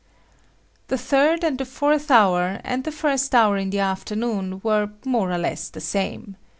The 0.87 0.97
third 0.97 1.43
and 1.43 1.59
the 1.59 1.63
fourth 1.63 2.09
hour 2.09 2.59
and 2.63 2.83
the 2.85 2.91
first 2.91 3.35
hour 3.35 3.55
in 3.55 3.69
the 3.69 3.77
afternoon 3.81 4.59
were 4.63 4.89
more 5.05 5.31
or 5.31 5.37
less 5.37 5.69
the 5.69 5.79
same. 5.79 6.37